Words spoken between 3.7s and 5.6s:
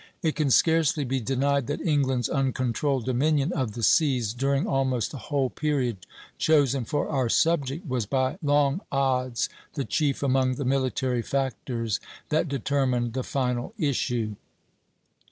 the seas, during almost the whole